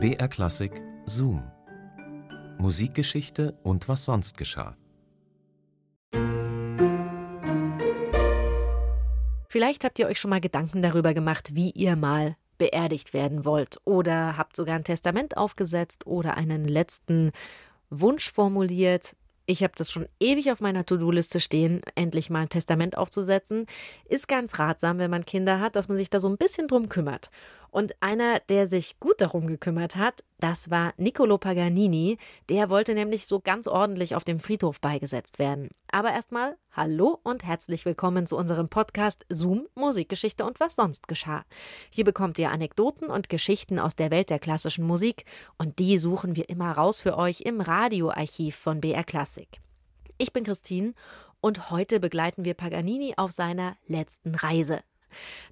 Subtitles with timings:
[0.00, 1.42] BR Klassik Zoom.
[2.58, 4.76] Musikgeschichte und was sonst geschah.
[9.48, 13.78] Vielleicht habt ihr euch schon mal Gedanken darüber gemacht, wie ihr mal beerdigt werden wollt
[13.84, 17.32] oder habt sogar ein Testament aufgesetzt oder einen letzten
[17.90, 19.16] Wunsch formuliert.
[19.46, 23.66] Ich habe das schon ewig auf meiner To-Do-Liste stehen, endlich mal ein Testament aufzusetzen.
[24.04, 26.88] Ist ganz ratsam, wenn man Kinder hat, dass man sich da so ein bisschen drum
[26.88, 27.30] kümmert.
[27.70, 32.16] Und einer, der sich gut darum gekümmert hat, das war Niccolo Paganini.
[32.48, 35.68] Der wollte nämlich so ganz ordentlich auf dem Friedhof beigesetzt werden.
[35.90, 41.44] Aber erstmal hallo und herzlich willkommen zu unserem Podcast Zoom Musikgeschichte und was sonst geschah.
[41.90, 45.24] Hier bekommt ihr Anekdoten und Geschichten aus der Welt der klassischen Musik
[45.58, 49.48] und die suchen wir immer raus für euch im Radioarchiv von BR Classic.
[50.16, 50.94] Ich bin Christine
[51.40, 54.80] und heute begleiten wir Paganini auf seiner letzten Reise.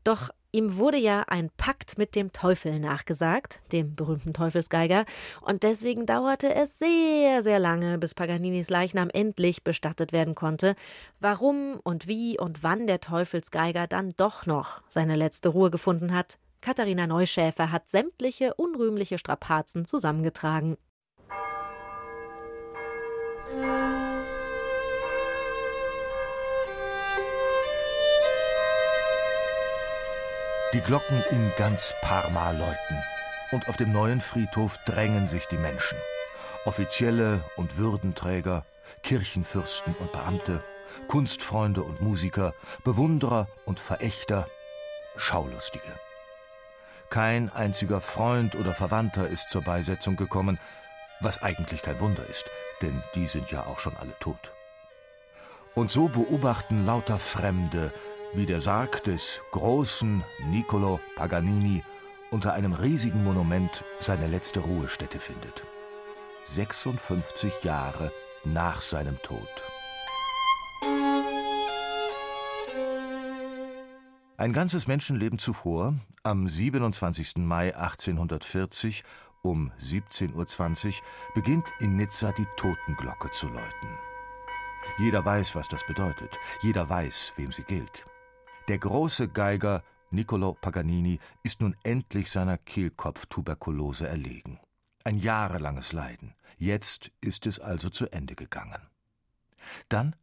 [0.05, 5.05] Doch ihm wurde ja ein Pakt mit dem Teufel nachgesagt, dem berühmten Teufelsgeiger,
[5.42, 10.75] und deswegen dauerte es sehr, sehr lange, bis Paganinis Leichnam endlich bestattet werden konnte.
[11.20, 16.38] Warum und wie und wann der Teufelsgeiger dann doch noch seine letzte Ruhe gefunden hat,
[16.61, 20.77] Katharina Neuschäfer hat sämtliche unrühmliche Strapazen zusammengetragen.
[30.72, 33.03] Die Glocken in ganz Parma läuten.
[33.53, 35.97] Und auf dem neuen Friedhof drängen sich die Menschen.
[36.64, 38.64] Offizielle und Würdenträger,
[39.05, 40.64] Kirchenfürsten und Beamte,
[41.06, 44.48] Kunstfreunde und Musiker, Bewunderer und Verächter,
[45.17, 46.00] Schaulustige.
[47.11, 50.59] Kein einziger Freund oder Verwandter ist zur Beisetzung gekommen,
[51.20, 52.44] was eigentlich kein Wunder ist,
[52.83, 54.53] denn die sind ja auch schon alle tot.
[55.77, 57.92] Und so beobachten lauter Fremde,
[58.37, 61.83] wie der Sarg des großen Niccolo Paganini
[62.31, 65.65] unter einem riesigen Monument seine letzte Ruhestätte findet.
[66.45, 68.12] 56 Jahre
[68.45, 69.48] nach seinem Tod.
[74.37, 77.39] Ein ganzes Menschenleben zuvor, am 27.
[77.39, 79.03] Mai 1840
[79.41, 80.93] um 17.20 Uhr,
[81.34, 83.99] beginnt in Nizza die Totenglocke zu läuten.
[84.99, 86.39] Jeder weiß, was das bedeutet.
[86.60, 88.05] Jeder weiß, wem sie gilt.
[88.69, 94.59] Der große Geiger Niccolo Paganini ist nun endlich seiner Kehlkopftuberkulose erlegen.
[95.04, 96.34] Ein jahrelanges Leiden.
[96.59, 98.88] Jetzt ist es also zu Ende gegangen.
[99.88, 100.16] Dann,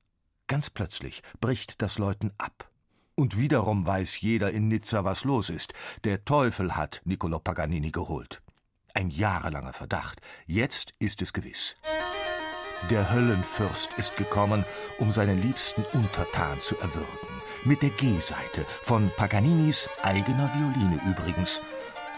[0.48, 2.70] ganz plötzlich, bricht das Läuten ab.
[3.16, 5.74] Und wiederum weiß jeder in Nizza, was los ist.
[6.04, 8.42] Der Teufel hat Niccolo Paganini geholt.
[8.94, 10.20] Ein jahrelanger Verdacht.
[10.48, 11.76] Jetzt ist es gewiss.
[12.90, 14.66] Der Höllenfürst ist gekommen,
[14.98, 17.34] um seinen liebsten Untertan zu erwürgen
[17.66, 21.62] mit der G-Seite von Paganinis eigener Violine übrigens.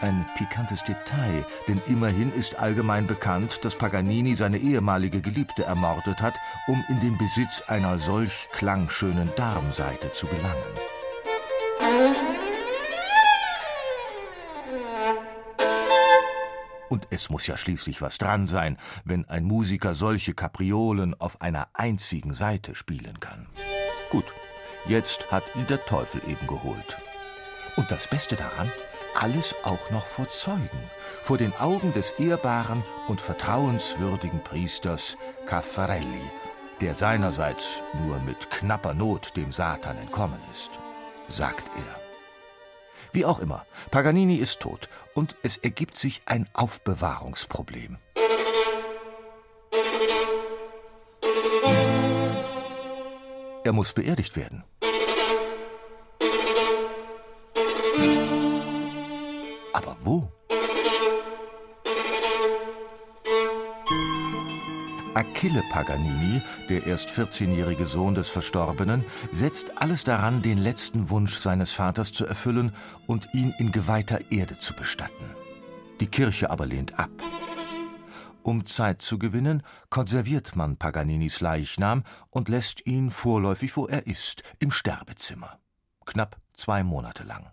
[0.00, 6.34] Ein pikantes Detail, denn immerhin ist allgemein bekannt, dass Paganini seine ehemalige Geliebte ermordet hat,
[6.66, 12.45] um in den Besitz einer solch klangschönen Darmseite zu gelangen.
[16.96, 21.68] Und es muss ja schließlich was dran sein, wenn ein Musiker solche Kapriolen auf einer
[21.74, 23.46] einzigen Seite spielen kann.
[24.10, 24.32] Gut,
[24.88, 26.96] Jetzt hat ihn der Teufel eben geholt.
[27.74, 28.70] Und das Beste daran,
[29.14, 30.90] alles auch noch vor Zeugen,
[31.22, 36.30] vor den Augen des ehrbaren und vertrauenswürdigen Priesters Caffarelli,
[36.80, 40.70] der seinerseits nur mit knapper Not dem Satan entkommen ist,
[41.28, 42.05] sagt er.
[43.16, 47.96] Wie auch immer, Paganini ist tot und es ergibt sich ein Aufbewahrungsproblem.
[53.64, 54.64] Er muss beerdigt werden.
[59.72, 60.28] Aber wo?
[65.16, 71.72] Achille Paganini, der erst 14-jährige Sohn des Verstorbenen, setzt alles daran, den letzten Wunsch seines
[71.72, 72.74] Vaters zu erfüllen
[73.06, 75.24] und ihn in geweihter Erde zu bestatten.
[76.00, 77.08] Die Kirche aber lehnt ab.
[78.42, 84.42] Um Zeit zu gewinnen, konserviert man Paganinis Leichnam und lässt ihn vorläufig, wo er ist,
[84.58, 85.58] im Sterbezimmer.
[86.04, 87.50] Knapp zwei Monate lang.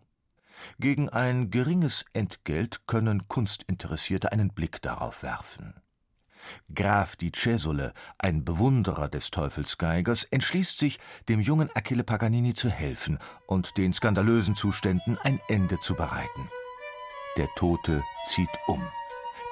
[0.80, 5.76] Gegen ein geringes Entgelt können Kunstinteressierte einen Blick darauf werfen.
[6.74, 11.00] Graf di Cesole, ein Bewunderer des Teufelsgeigers, entschließt sich,
[11.30, 13.18] dem jungen Achille Paganini zu helfen
[13.48, 16.50] und den skandalösen Zuständen ein Ende zu bereiten.
[17.38, 18.82] Der Tote zieht um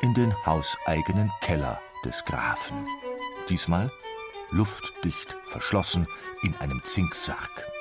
[0.02, 2.86] in den hauseigenen Keller des Grafen.
[3.50, 3.92] Diesmal
[4.52, 6.08] luftdicht verschlossen
[6.44, 7.72] in einem Zinksarg.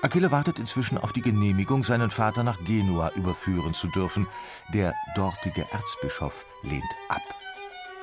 [0.00, 4.28] Achille wartet inzwischen auf die Genehmigung, seinen Vater nach Genua überführen zu dürfen.
[4.72, 7.37] Der dortige Erzbischof lehnt ab.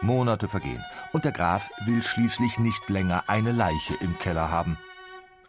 [0.06, 4.78] Monate vergehen und der Graf will schließlich nicht länger eine Leiche im Keller haben.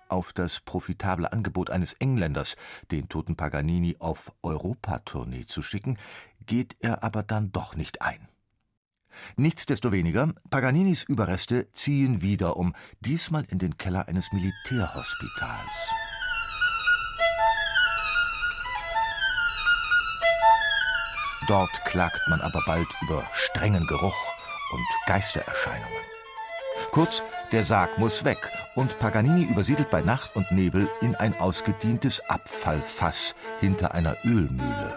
[0.09, 2.57] Auf das profitable Angebot eines Engländers,
[2.91, 5.99] den toten Paganini auf Europatournee zu schicken,
[6.47, 8.29] geht er aber dann doch nicht ein.
[9.37, 15.95] Nichtsdestoweniger, Paganinis Überreste ziehen wieder um, diesmal in den Keller eines Militärhospitals.
[21.49, 24.36] Dort klagt man aber bald über strengen Geruch
[24.73, 26.03] und Geistererscheinungen.
[26.91, 27.23] Kurz,
[27.53, 33.35] der Sarg muss weg und Paganini übersiedelt bei Nacht und Nebel in ein ausgedientes Abfallfass
[33.61, 34.97] hinter einer Ölmühle.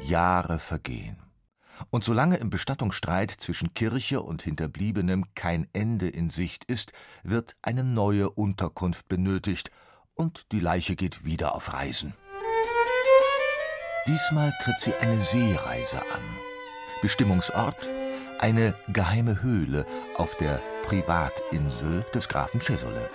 [0.00, 1.16] Jahre vergehen.
[1.90, 6.92] Und solange im Bestattungsstreit zwischen Kirche und Hinterbliebenem kein Ende in Sicht ist,
[7.24, 9.70] wird eine neue Unterkunft benötigt
[10.14, 12.14] und die Leiche geht wieder auf Reisen.
[14.06, 16.22] Diesmal tritt sie eine Seereise an.
[17.00, 17.90] Bestimmungsort
[18.38, 23.10] eine geheime Höhle auf der Privatinsel des Grafen Cesole.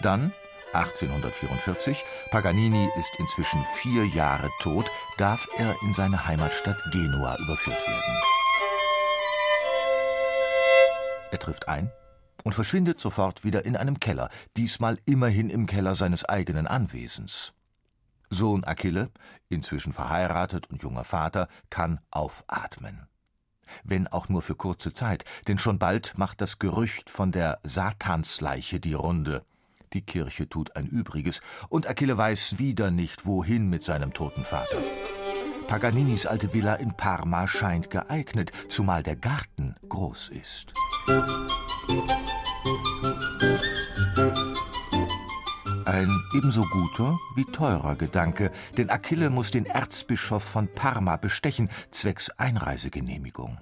[0.00, 0.32] Dann
[0.72, 8.20] 1844, Paganini ist inzwischen vier Jahre tot, darf er in seine Heimatstadt Genua überführt werden.
[11.30, 11.90] Er trifft ein
[12.44, 17.52] und verschwindet sofort wieder in einem Keller, diesmal immerhin im Keller seines eigenen Anwesens.
[18.30, 19.10] Sohn Achille,
[19.48, 23.06] inzwischen verheiratet und junger Vater, kann aufatmen.
[23.84, 28.80] Wenn auch nur für kurze Zeit, denn schon bald macht das Gerücht von der Satansleiche
[28.80, 29.44] die Runde.
[29.92, 34.82] Die Kirche tut ein Übriges, und Achille weiß wieder nicht, wohin mit seinem toten Vater.
[35.66, 40.72] Paganinis alte Villa in Parma scheint geeignet, zumal der Garten groß ist.
[45.84, 52.30] Ein ebenso guter wie teurer Gedanke, denn Achille muss den Erzbischof von Parma bestechen, zwecks
[52.30, 53.60] Einreisegenehmigung.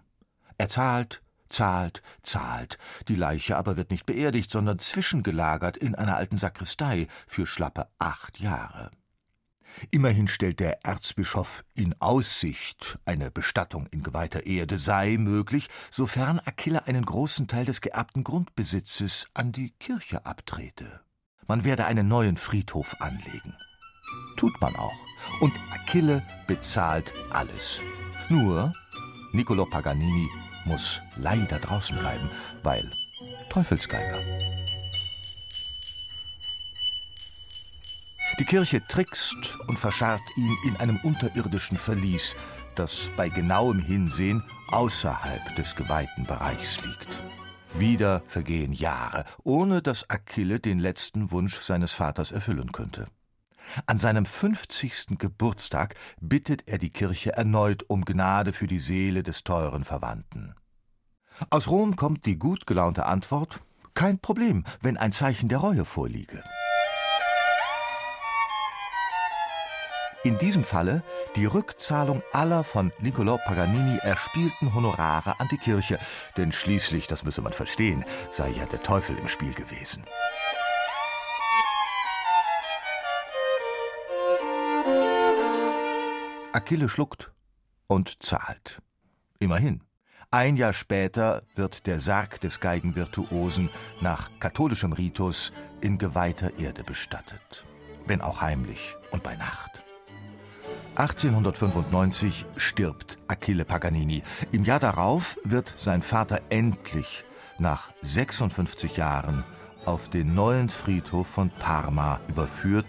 [0.57, 2.79] Er zahlt, zahlt, zahlt.
[3.09, 8.41] Die Leiche aber wird nicht beerdigt, sondern zwischengelagert in einer alten Sakristei für schlappe acht
[8.41, 8.91] Jahre.
[9.91, 16.87] Immerhin stellt der Erzbischof in Aussicht, eine Bestattung in geweihter Erde sei möglich, sofern Achille
[16.87, 21.01] einen großen Teil des geerbten Grundbesitzes an die Kirche abtrete.
[21.47, 23.55] Man werde einen neuen Friedhof anlegen.
[24.37, 24.95] Tut man auch.
[25.41, 27.81] Und Achille bezahlt alles.
[28.29, 28.73] Nur
[29.33, 30.29] Niccolo Paganini
[30.65, 32.31] muss leider draußen bleiben,
[32.63, 32.91] weil
[33.51, 34.21] Teufelsgeiger.
[38.41, 42.35] Die Kirche trickst und verscharrt ihn in einem unterirdischen Verlies,
[42.75, 44.43] das bei genauem Hinsehen
[44.73, 47.23] außerhalb des geweihten Bereichs liegt.
[47.75, 53.07] Wieder vergehen Jahre, ohne dass Achille den letzten Wunsch seines Vaters erfüllen könnte.
[53.87, 59.45] An seinem fünfzigsten Geburtstag bittet er die Kirche erneut um Gnade für die Seele des
[59.45, 60.55] teuren Verwandten.
[61.51, 63.61] Aus Rom kommt die gut gelaunte Antwort
[63.95, 66.43] Kein Problem, wenn ein Zeichen der Reue vorliege.
[70.25, 71.03] In diesem Falle
[71.37, 75.99] die Rückzahlung aller von Niccolò Paganini erspielten Honorare an die Kirche,
[76.39, 80.03] denn schließlich, das müsse man verstehen, sei ja der Teufel im Spiel gewesen.
[86.55, 87.31] Achille schluckt
[87.87, 88.81] und zahlt.
[89.41, 89.83] Immerhin.
[90.31, 93.69] Ein Jahr später wird der Sarg des Geigenvirtuosen
[94.01, 95.53] nach katholischem Ritus
[95.83, 97.67] in geweihter Erde bestattet,
[98.07, 99.85] wenn auch heimlich und bei Nacht.
[100.97, 104.23] 1895 stirbt Achille Paganini.
[104.53, 107.25] Im Jahr darauf wird sein Vater endlich
[107.59, 109.45] nach 56 Jahren
[109.87, 112.87] auf den neuen Friedhof von Parma überführt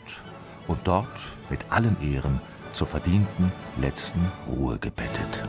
[0.68, 1.08] und dort
[1.50, 2.40] mit allen Ehren
[2.74, 5.48] zur verdienten letzten Ruhe gebettet.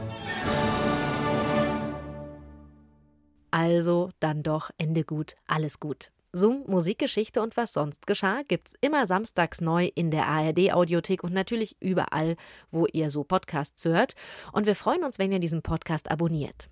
[3.51, 6.11] Also dann doch Ende gut, alles gut.
[6.37, 11.33] Zoom, Musikgeschichte und was sonst geschah, gibt's immer samstags neu in der ARD Audiothek und
[11.33, 12.37] natürlich überall,
[12.71, 14.15] wo ihr so Podcasts hört.
[14.53, 16.69] Und wir freuen uns, wenn ihr diesen Podcast abonniert.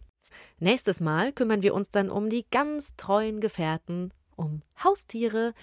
[0.59, 5.55] Nächstes Mal kümmern wir uns dann um die ganz treuen Gefährten, um Haustiere,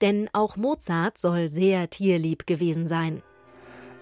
[0.00, 3.22] denn auch Mozart soll sehr tierlieb gewesen sein.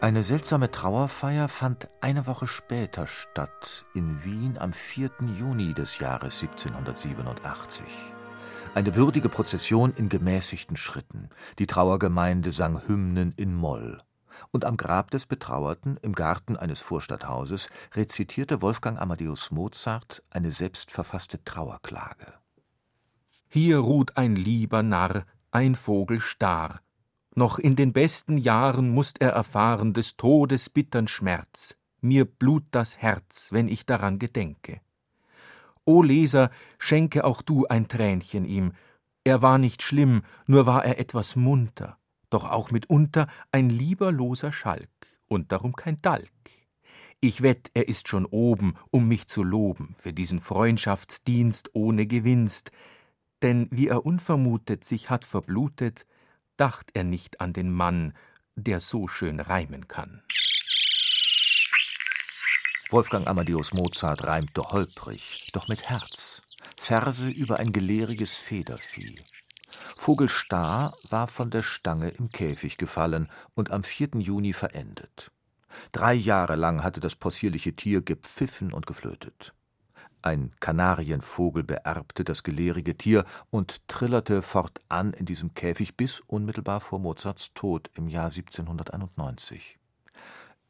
[0.00, 5.10] Eine seltsame Trauerfeier fand eine Woche später statt, in Wien am 4.
[5.38, 7.84] Juni des Jahres 1787.
[8.74, 11.28] Eine würdige Prozession in gemäßigten Schritten.
[11.60, 13.98] Die Trauergemeinde sang Hymnen in Moll.
[14.50, 21.44] und am Grab des Betrauerten im Garten eines Vorstadthauses rezitierte Wolfgang Amadeus Mozart eine selbstverfasste
[21.44, 22.34] Trauerklage.
[23.48, 26.80] Hier ruht ein lieber Narr, ein Vogel starr.
[27.36, 31.76] Noch in den besten Jahren musst er erfahren des Todes bittern Schmerz.
[32.00, 34.80] Mir blut das Herz, wenn ich daran gedenke.
[35.84, 38.72] O Leser, schenke auch du ein Tränchen ihm.
[39.24, 41.98] Er war nicht schlimm, nur war er etwas munter
[42.34, 44.90] doch auch mitunter ein lieberloser Schalk
[45.28, 46.28] und darum kein Dalk.
[47.20, 52.72] Ich wett, er ist schon oben, um mich zu loben für diesen Freundschaftsdienst ohne Gewinst,
[53.42, 56.06] denn wie er unvermutet sich hat verblutet,
[56.56, 58.14] dacht er nicht an den Mann,
[58.56, 60.22] der so schön reimen kann.
[62.90, 66.42] Wolfgang Amadeus Mozart reimte holprig, doch mit Herz,
[66.76, 69.16] Verse über ein gelehriges Federvieh.
[69.96, 74.10] Vogel Star war von der Stange im Käfig gefallen und am 4.
[74.18, 75.32] Juni verendet.
[75.92, 79.54] Drei Jahre lang hatte das possierliche Tier gepfiffen und geflötet.
[80.20, 86.98] Ein Kanarienvogel beerbte das gelehrige Tier und trillerte fortan in diesem Käfig bis unmittelbar vor
[86.98, 89.78] Mozarts Tod im Jahr 1791.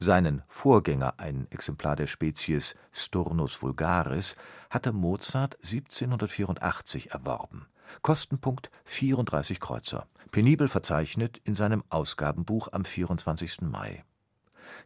[0.05, 4.35] Seinen Vorgänger, ein Exemplar der Spezies Sturnus vulgaris,
[4.69, 7.65] hatte Mozart 1784 erworben
[8.03, 13.63] Kostenpunkt 34 Kreuzer, penibel verzeichnet in seinem Ausgabenbuch am 24.
[13.63, 14.05] Mai.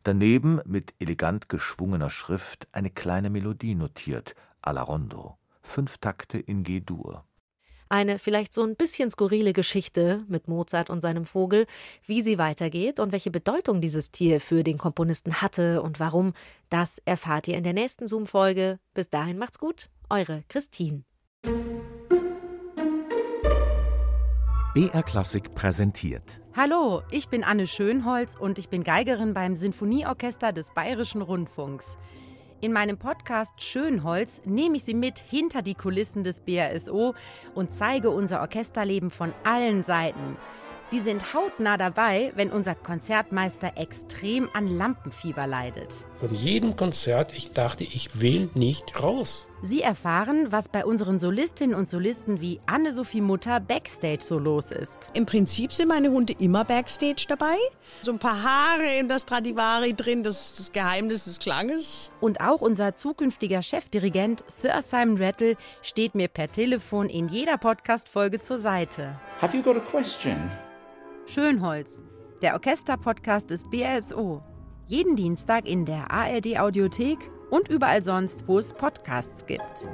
[0.04, 7.24] Daneben mit elegant geschwungener Schrift eine kleine Melodie notiert, alla rondo, fünf Takte in G-Dur.
[7.88, 11.66] Eine vielleicht so ein bisschen skurrile Geschichte mit Mozart und seinem Vogel,
[12.04, 16.34] wie sie weitergeht und welche Bedeutung dieses Tier für den Komponisten hatte und warum,
[16.68, 18.78] das erfahrt ihr in der nächsten Zoom-Folge.
[18.92, 21.04] Bis dahin macht's gut, eure Christine.
[24.74, 26.40] BR Klassik präsentiert.
[26.54, 31.96] Hallo, ich bin Anne Schönholz und ich bin Geigerin beim Sinfonieorchester des Bayerischen Rundfunks.
[32.60, 37.14] In meinem Podcast Schönholz nehme ich Sie mit hinter die Kulissen des BRSO
[37.54, 40.36] und zeige unser Orchesterleben von allen Seiten.
[40.86, 45.94] Sie sind hautnah dabei, wenn unser Konzertmeister extrem an Lampenfieber leidet.
[46.18, 49.46] Von jedem Konzert, ich dachte, ich will nicht raus.
[49.62, 55.10] Sie erfahren, was bei unseren Solistinnen und Solisten wie Anne-Sophie Mutter Backstage so los ist.
[55.14, 57.56] Im Prinzip sind meine Hunde immer Backstage dabei.
[58.02, 62.12] So ein paar Haare in der Stradivari drin, das ist das Geheimnis des Klanges.
[62.20, 68.40] Und auch unser zukünftiger Chefdirigent Sir Simon Rattle steht mir per Telefon in jeder Podcast-Folge
[68.40, 69.18] zur Seite.
[69.42, 70.36] Have you got a question?
[71.26, 72.02] Schönholz,
[72.42, 74.42] der Orchesterpodcast des BRSO.
[74.86, 77.18] Jeden Dienstag in der ARD Audiothek
[77.50, 79.86] und überall sonst, wo es Podcasts gibt.